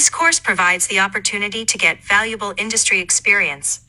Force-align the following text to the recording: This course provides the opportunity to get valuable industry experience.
This 0.00 0.08
course 0.08 0.40
provides 0.40 0.86
the 0.86 1.00
opportunity 1.00 1.66
to 1.66 1.76
get 1.76 2.02
valuable 2.02 2.54
industry 2.56 3.00
experience. 3.00 3.80